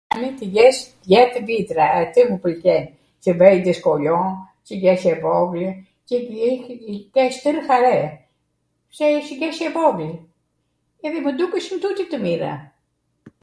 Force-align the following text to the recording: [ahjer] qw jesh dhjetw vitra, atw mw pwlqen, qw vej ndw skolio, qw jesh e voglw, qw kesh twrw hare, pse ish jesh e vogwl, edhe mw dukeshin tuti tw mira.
[ahjer] 0.13 0.23
qw 0.37 0.45
jesh 0.55 0.79
dhjetw 1.09 1.39
vitra, 1.47 1.87
atw 2.01 2.17
mw 2.29 2.37
pwlqen, 2.45 2.83
qw 3.23 3.29
vej 3.41 3.55
ndw 3.59 3.73
skolio, 3.79 4.15
qw 4.69 4.73
jesh 4.85 5.05
e 5.11 5.13
voglw, 5.27 5.65
qw 6.07 6.15
kesh 7.19 7.37
twrw 7.45 7.59
hare, 7.69 7.93
pse 8.95 9.05
ish 9.19 9.31
jesh 9.45 9.61
e 9.67 9.71
vogwl, 9.79 10.11
edhe 11.05 11.19
mw 11.29 11.37
dukeshin 11.39 11.81
tuti 11.87 12.03
tw 12.11 12.17
mira. 12.27 12.53